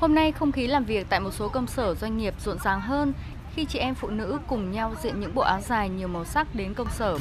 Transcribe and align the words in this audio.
Hôm 0.00 0.14
nay 0.14 0.32
không 0.32 0.52
khí 0.52 0.66
làm 0.66 0.84
việc 0.84 1.06
tại 1.10 1.20
một 1.20 1.30
số 1.30 1.48
công 1.48 1.66
sở 1.66 1.94
doanh 1.94 2.16
nghiệp 2.16 2.34
rộn 2.44 2.58
ràng 2.64 2.80
hơn 2.80 3.12
khi 3.54 3.64
chị 3.64 3.78
em 3.78 3.94
phụ 3.94 4.08
nữ 4.08 4.38
cùng 4.46 4.70
nhau 4.70 4.94
diện 5.02 5.20
những 5.20 5.34
bộ 5.34 5.42
áo 5.42 5.60
dài 5.60 5.88
nhiều 5.88 6.08
màu 6.08 6.24
sắc 6.24 6.54
đến 6.54 6.74
công 6.74 6.90
sở. 6.90 7.18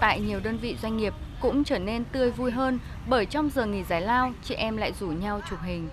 Tại 0.00 0.20
nhiều 0.20 0.40
đơn 0.40 0.58
vị 0.58 0.76
doanh 0.82 0.96
nghiệp 0.96 1.14
cũng 1.40 1.64
trở 1.64 1.78
nên 1.78 2.04
tươi 2.04 2.30
vui 2.30 2.50
hơn 2.50 2.78
bởi 3.08 3.26
trong 3.26 3.50
giờ 3.54 3.66
nghỉ 3.66 3.82
giải 3.82 4.00
lao, 4.00 4.32
chị 4.44 4.54
em 4.54 4.76
lại 4.76 4.92
rủ 4.92 5.06
nhau 5.06 5.40
chụp 5.50 5.58
hình. 5.62 5.88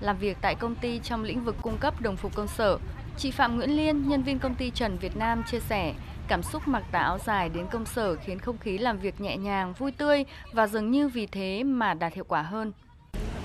Làm 0.00 0.18
việc 0.18 0.36
tại 0.40 0.54
công 0.54 0.74
ty 0.74 1.00
trong 1.02 1.24
lĩnh 1.24 1.44
vực 1.44 1.56
cung 1.62 1.78
cấp 1.78 2.00
đồng 2.00 2.16
phục 2.16 2.34
công 2.34 2.48
sở, 2.48 2.78
chị 3.18 3.30
Phạm 3.30 3.56
Nguyễn 3.56 3.76
Liên, 3.76 4.08
nhân 4.08 4.22
viên 4.22 4.38
công 4.38 4.54
ty 4.54 4.70
Trần 4.70 4.98
Việt 4.98 5.16
Nam 5.16 5.42
chia 5.50 5.60
sẻ, 5.60 5.94
cảm 6.28 6.42
xúc 6.42 6.68
mặc 6.68 6.84
tà 6.92 6.98
áo 6.98 7.18
dài 7.18 7.48
đến 7.48 7.66
công 7.70 7.86
sở 7.86 8.16
khiến 8.16 8.38
không 8.38 8.58
khí 8.58 8.78
làm 8.78 8.98
việc 8.98 9.20
nhẹ 9.20 9.36
nhàng, 9.36 9.72
vui 9.72 9.92
tươi 9.92 10.24
và 10.52 10.66
dường 10.66 10.90
như 10.90 11.08
vì 11.08 11.26
thế 11.26 11.62
mà 11.64 11.94
đạt 11.94 12.14
hiệu 12.14 12.24
quả 12.28 12.42
hơn. 12.42 12.72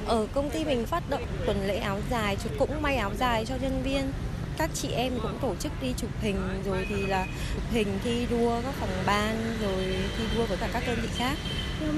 Ở 0.05 0.27
công 0.33 0.49
ty 0.49 0.65
mình 0.65 0.86
phát 0.86 1.09
động 1.09 1.23
tuần 1.45 1.68
lễ 1.68 1.77
áo 1.77 1.99
dài, 2.11 2.38
cũng 2.59 2.82
may 2.82 2.96
áo 2.96 3.11
dài 3.19 3.46
cho 3.46 3.55
nhân 3.61 3.82
viên. 3.83 4.11
Các 4.57 4.69
chị 4.73 4.87
em 4.92 5.14
cũng 5.21 5.37
tổ 5.42 5.55
chức 5.55 5.71
đi 5.82 5.93
chụp 5.97 6.09
hình 6.21 6.37
rồi 6.65 6.86
thì 6.89 6.96
là 7.05 7.28
chụp 7.55 7.64
hình 7.71 8.00
thi 8.04 8.25
đua 8.29 8.61
các 8.61 8.73
phòng 8.79 9.04
ban 9.06 9.56
rồi 9.61 9.95
thi 10.18 10.23
đua 10.37 10.45
với 10.45 10.57
cả 10.57 10.69
các 10.73 10.83
đơn 10.87 11.00
vị 11.01 11.09
khác. 11.15 11.37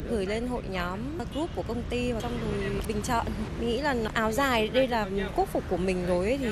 Gửi 0.10 0.26
lên 0.26 0.48
hội 0.48 0.62
nhóm 0.70 1.00
group 1.34 1.50
của 1.56 1.64
công 1.68 1.84
ty 1.90 2.12
và 2.12 2.22
xong 2.22 2.40
rồi 2.42 2.72
bình 2.88 3.02
chọn. 3.02 3.26
Mình 3.60 3.70
nghĩ 3.70 3.82
là 3.82 3.96
áo 4.14 4.32
dài 4.32 4.68
đây 4.68 4.88
là 4.88 5.08
quốc 5.36 5.50
phục 5.54 5.64
của 5.70 5.78
mình 5.78 6.06
rồi 6.08 6.26
ấy, 6.26 6.38
thì 6.38 6.50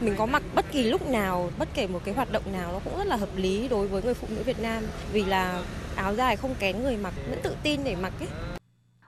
mình 0.00 0.14
có 0.18 0.26
mặc 0.26 0.42
bất 0.54 0.72
kỳ 0.72 0.82
lúc 0.82 1.08
nào 1.10 1.50
bất 1.58 1.68
kể 1.74 1.86
một 1.86 2.00
cái 2.04 2.14
hoạt 2.14 2.32
động 2.32 2.52
nào 2.52 2.72
nó 2.72 2.78
cũng 2.84 2.98
rất 2.98 3.06
là 3.06 3.16
hợp 3.16 3.36
lý 3.36 3.68
đối 3.68 3.86
với 3.88 4.02
người 4.02 4.14
phụ 4.14 4.26
nữ 4.30 4.42
Việt 4.42 4.60
Nam. 4.60 4.82
Vì 5.12 5.24
là 5.24 5.62
áo 5.96 6.14
dài 6.14 6.36
không 6.36 6.54
kén 6.58 6.82
người 6.82 6.96
mặc 6.96 7.14
vẫn 7.30 7.40
tự 7.42 7.56
tin 7.62 7.84
để 7.84 7.96
mặc 7.96 8.12
ấy. 8.20 8.57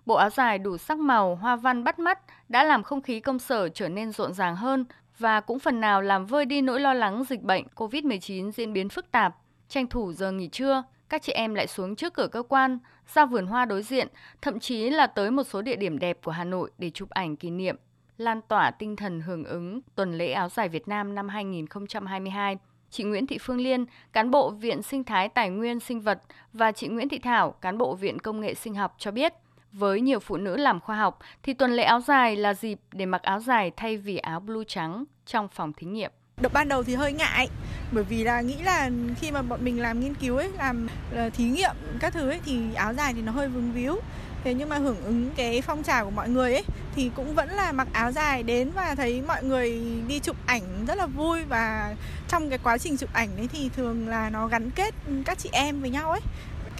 Bộ 0.07 0.15
áo 0.15 0.31
dài 0.31 0.59
đủ 0.59 0.77
sắc 0.77 0.99
màu, 0.99 1.35
hoa 1.35 1.57
văn 1.57 1.85
bắt 1.85 1.99
mắt 1.99 2.19
đã 2.49 2.65
làm 2.65 2.83
không 2.83 3.03
khí 3.03 3.21
công 3.21 3.39
sở 3.39 3.69
trở 3.69 3.89
nên 3.89 4.13
rộn 4.13 4.33
ràng 4.33 4.57
hơn 4.57 4.85
và 5.19 5.41
cũng 5.41 5.59
phần 5.59 5.81
nào 5.81 6.03
làm 6.03 6.27
vơi 6.27 6.45
đi 6.45 6.61
nỗi 6.61 6.81
lo 6.81 6.95
lắng 6.95 7.25
dịch 7.29 7.43
bệnh 7.43 7.65
COVID-19 7.75 8.51
diễn 8.51 8.73
biến 8.73 8.89
phức 8.89 9.11
tạp. 9.11 9.37
Tranh 9.69 9.87
thủ 9.87 10.13
giờ 10.13 10.33
nghỉ 10.33 10.49
trưa, 10.49 10.83
các 11.09 11.23
chị 11.23 11.33
em 11.33 11.55
lại 11.55 11.67
xuống 11.67 11.97
trước 11.97 12.15
cửa 12.15 12.29
cơ 12.33 12.43
quan, 12.43 12.79
ra 13.15 13.27
vườn 13.27 13.47
hoa 13.47 13.65
đối 13.65 13.83
diện, 13.83 14.09
thậm 14.43 14.61
chí 14.61 14.91
là 14.91 15.07
tới 15.07 15.31
một 15.31 15.43
số 15.43 15.63
địa 15.63 15.77
điểm 15.77 15.99
đẹp 15.99 16.19
của 16.25 16.31
Hà 16.31 16.45
Nội 16.45 16.71
để 16.79 16.91
chụp 16.91 17.11
ảnh 17.11 17.37
kỷ 17.37 17.51
niệm, 17.51 17.77
lan 18.17 18.41
tỏa 18.49 18.71
tinh 18.71 18.97
thần 18.97 19.21
hưởng 19.21 19.45
ứng 19.45 19.81
tuần 19.95 20.19
lễ 20.19 20.33
áo 20.33 20.49
dài 20.49 20.69
Việt 20.69 20.89
Nam 20.89 21.15
năm 21.15 21.29
2022. 21.29 22.59
Chị 22.91 23.05
Nguyễn 23.05 23.27
Thị 23.27 23.39
Phương 23.41 23.61
Liên, 23.61 23.85
cán 24.13 24.31
bộ 24.31 24.51
Viện 24.51 24.83
Sinh 24.83 25.05
thái 25.05 25.29
Tài 25.29 25.51
nguyên 25.51 25.81
Sinh 25.81 26.01
vật 26.01 26.23
và 26.53 26.73
chị 26.73 26.89
Nguyễn 26.89 27.09
Thị 27.09 27.19
Thảo, 27.19 27.51
cán 27.51 27.79
bộ 27.79 27.95
Viện 27.95 28.19
Công 28.19 28.41
nghệ 28.41 28.55
Sinh 28.55 28.75
học 28.75 28.95
cho 28.99 29.11
biết– 29.11 29.33
với 29.73 30.01
nhiều 30.01 30.21
phụ 30.21 30.37
nữ 30.37 30.57
làm 30.57 30.81
khoa 30.81 30.97
học 30.97 31.19
thì 31.43 31.55
tuần 31.55 31.73
lễ 31.73 31.83
áo 31.83 32.01
dài 32.01 32.37
là 32.37 32.55
dịp 32.55 32.81
để 32.93 33.07
mặc 33.07 33.23
áo 33.23 33.41
dài 33.41 33.71
thay 33.77 33.97
vì 33.97 34.17
áo 34.17 34.41
blue 34.41 34.65
trắng 34.69 35.05
trong 35.27 35.49
phòng 35.49 35.73
thí 35.73 35.87
nghiệm. 35.87 36.11
Đợt 36.41 36.53
ban 36.53 36.69
đầu 36.69 36.83
thì 36.83 36.95
hơi 36.95 37.13
ngại 37.13 37.49
bởi 37.93 38.05
vì 38.05 38.25
là 38.25 38.41
nghĩ 38.41 38.57
là 38.63 38.91
khi 39.21 39.31
mà 39.31 39.43
bọn 39.43 39.65
mình 39.65 39.81
làm 39.81 40.01
nghiên 40.01 40.15
cứu 40.15 40.37
ấy, 40.37 40.51
làm 40.59 40.89
ờ, 41.15 41.31
thí 41.31 41.45
nghiệm 41.45 41.75
các 42.01 42.13
thứ 42.13 42.31
ấy 42.31 42.41
thì 42.45 42.75
áo 42.75 42.95
dài 42.95 43.15
thì 43.15 43.23
nó 43.23 43.33
hơi 43.33 43.49
vướng 43.49 43.73
víu. 43.73 43.97
Thế 44.45 44.55
nhưng 44.55 44.69
mà 44.69 44.79
hưởng 44.79 45.05
ứng 45.05 45.31
cái 45.37 45.61
phong 45.61 45.83
trào 45.83 46.05
của 46.05 46.11
mọi 46.11 46.29
người 46.29 46.53
ấy 46.53 46.65
thì 46.95 47.11
cũng 47.17 47.35
vẫn 47.35 47.49
là 47.49 47.73
mặc 47.73 47.89
áo 47.93 48.13
dài 48.13 48.43
đến 48.43 48.71
và 48.75 48.95
thấy 48.95 49.23
mọi 49.23 49.45
người 49.45 49.81
đi 50.09 50.19
chụp 50.21 50.37
ảnh 50.47 50.63
rất 50.87 50.95
là 50.95 51.07
vui 51.07 51.45
và 51.45 51.95
trong 52.29 52.51
cái 52.51 52.59
quá 52.63 52.79
trình 52.79 52.97
chụp 52.97 53.13
ảnh 53.13 53.37
ấy 53.37 53.49
thì 53.53 53.71
thường 53.77 54.09
là 54.09 54.31
nó 54.31 54.47
gắn 54.47 54.71
kết 54.71 54.95
các 55.25 55.39
chị 55.39 55.49
em 55.53 55.81
với 55.81 55.91
nhau 55.91 56.11
ấy 56.11 56.21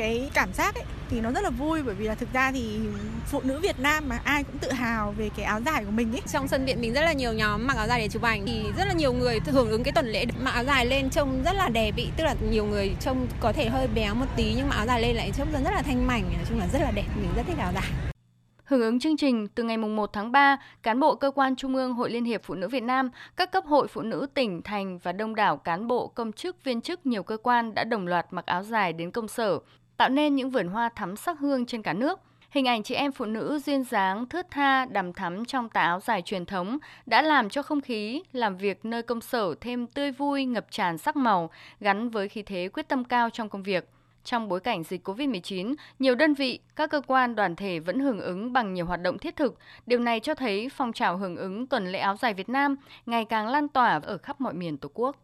cái 0.01 0.31
cảm 0.35 0.53
giác 0.53 0.75
ấy 0.75 0.85
thì 1.11 1.21
nó 1.21 1.31
rất 1.33 1.41
là 1.41 1.51
vui 1.51 1.83
bởi 1.83 1.95
vì 1.95 2.07
là 2.07 2.15
thực 2.15 2.33
ra 2.33 2.53
thì 2.53 2.79
phụ 3.27 3.41
nữ 3.45 3.61
Việt 3.63 3.81
Nam 3.81 4.05
mà 4.09 4.19
ai 4.25 4.45
cũng 4.45 4.59
tự 4.59 4.73
hào 4.73 5.13
về 5.13 5.31
cái 5.37 5.45
áo 5.45 5.61
dài 5.67 5.85
của 5.85 5.91
mình 5.91 6.13
ấy. 6.13 6.23
Trong 6.33 6.49
sân 6.49 6.65
viện 6.65 6.81
mình 6.81 6.93
rất 6.93 7.01
là 7.01 7.13
nhiều 7.13 7.33
nhóm 7.33 7.67
mặc 7.67 7.77
áo 7.77 7.87
dài 7.89 8.01
để 8.01 8.09
chụp 8.09 8.23
ảnh 8.23 8.47
thì 8.47 8.63
rất 8.79 8.85
là 8.85 8.93
nhiều 8.93 9.13
người 9.13 9.41
hưởng 9.47 9.71
ứng 9.71 9.83
cái 9.83 9.93
tuần 9.93 10.07
lễ 10.07 10.27
mặc 10.41 10.51
áo 10.51 10.65
dài 10.65 10.87
lên 10.87 11.11
trông 11.11 11.43
rất 11.45 11.53
là 11.53 11.69
đẹp 11.69 11.97
ý, 11.97 12.09
tức 12.17 12.25
là 12.25 12.35
nhiều 12.51 12.65
người 12.65 12.95
trông 13.01 13.27
có 13.41 13.53
thể 13.53 13.69
hơi 13.69 13.89
béo 13.95 14.15
một 14.15 14.27
tí 14.37 14.55
nhưng 14.57 14.69
mà 14.69 14.77
áo 14.77 14.87
dài 14.87 15.03
lên 15.03 15.17
lại 15.17 15.33
trông 15.37 15.53
rất 15.53 15.71
là 15.71 15.83
thanh 15.83 16.07
mảnh, 16.07 16.23
nói 16.23 16.45
chung 16.49 16.59
là 16.59 16.67
rất 16.73 16.79
là 16.83 16.91
đẹp, 16.91 17.07
mình 17.17 17.31
rất 17.37 17.43
thích 17.47 17.59
áo 17.59 17.73
dài. 17.75 17.91
Hưởng 18.65 18.81
ứng 18.81 19.01
chương 19.01 19.17
trình, 19.17 19.49
từ 19.49 19.63
ngày 19.63 19.77
1 19.77 20.13
tháng 20.13 20.33
3, 20.33 20.57
cán 20.83 21.01
bộ 21.01 21.15
cơ 21.15 21.31
quan 21.31 21.57
Trung 21.57 21.75
ương 21.75 21.95
Hội 21.95 22.11
Liên 22.11 22.25
hiệp 22.25 22.41
Phụ 22.45 22.55
nữ 22.55 22.69
Việt 22.69 22.83
Nam, 22.83 23.11
các 23.37 23.53
cấp 23.53 23.65
hội 23.67 23.89
phụ 23.89 24.01
nữ 24.01 24.27
tỉnh, 24.35 24.63
thành 24.63 24.99
và 24.99 25.13
đông 25.13 25.35
đảo 25.35 25.57
cán 25.57 25.87
bộ, 25.87 26.07
công 26.07 26.33
chức, 26.33 26.65
viên 26.65 26.81
chức 26.81 27.07
nhiều 27.07 27.23
cơ 27.23 27.37
quan 27.37 27.75
đã 27.75 27.85
đồng 27.85 28.07
loạt 28.07 28.27
mặc 28.31 28.47
áo 28.47 28.63
dài 28.63 28.93
đến 28.93 29.11
công 29.11 29.29
sở 29.29 29.59
tạo 30.01 30.09
nên 30.09 30.37
những 30.37 30.51
vườn 30.51 30.69
hoa 30.69 30.89
thắm 30.89 31.17
sắc 31.17 31.39
hương 31.39 31.67
trên 31.67 31.83
cả 31.83 31.93
nước. 31.93 32.21
Hình 32.51 32.69
ảnh 32.69 32.83
chị 32.83 32.95
em 32.95 33.13
phụ 33.13 33.25
nữ 33.25 33.59
duyên 33.67 33.85
dáng, 33.85 34.27
thướt 34.27 34.51
tha, 34.51 34.85
đầm 34.85 35.13
thắm 35.13 35.45
trong 35.45 35.69
tà 35.69 35.81
áo 35.81 36.01
dài 36.01 36.23
truyền 36.23 36.47
thống 36.47 36.79
đã 37.07 37.23
làm 37.23 37.49
cho 37.49 37.63
không 37.63 37.81
khí 37.81 38.23
làm 38.33 38.57
việc 38.57 38.85
nơi 38.85 39.03
công 39.03 39.21
sở 39.21 39.55
thêm 39.61 39.87
tươi 39.87 40.13
vui, 40.13 40.45
ngập 40.45 40.67
tràn 40.71 40.99
sắc 40.99 41.17
màu, 41.17 41.51
gắn 41.81 42.11
với 42.11 42.29
khí 42.29 42.43
thế 42.43 42.69
quyết 42.73 42.89
tâm 42.89 43.05
cao 43.05 43.31
trong 43.31 43.49
công 43.49 43.63
việc. 43.63 43.89
Trong 44.25 44.49
bối 44.49 44.61
cảnh 44.61 44.83
dịch 44.83 45.09
COVID-19, 45.09 45.75
nhiều 45.99 46.15
đơn 46.15 46.35
vị, 46.35 46.61
các 46.77 46.91
cơ 46.91 47.01
quan 47.07 47.35
đoàn 47.35 47.57
thể 47.57 47.79
vẫn 47.79 48.01
hưởng 48.01 48.21
ứng 48.21 48.53
bằng 48.53 48.75
nhiều 48.75 48.87
hoạt 48.87 49.03
động 49.03 49.19
thiết 49.19 49.37
thực. 49.37 49.59
Điều 49.87 49.99
này 49.99 50.21
cho 50.21 50.35
thấy 50.35 50.69
phong 50.77 50.93
trào 50.93 51.17
hưởng 51.17 51.37
ứng 51.37 51.67
tuần 51.67 51.93
lễ 51.93 51.99
áo 51.99 52.17
dài 52.17 52.35
Việt 52.35 52.49
Nam 52.49 52.77
ngày 53.07 53.25
càng 53.25 53.49
lan 53.49 53.69
tỏa 53.69 54.01
ở 54.03 54.19
khắp 54.19 54.41
mọi 54.41 54.55
miền 54.55 54.79
Tổ 54.79 54.89
quốc. 54.95 55.17